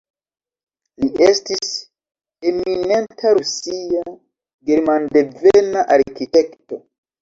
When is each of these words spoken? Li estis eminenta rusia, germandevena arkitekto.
Li 1.03 1.09
estis 1.25 1.75
eminenta 2.53 3.37
rusia, 3.41 4.05
germandevena 4.73 5.91
arkitekto. 6.03 6.87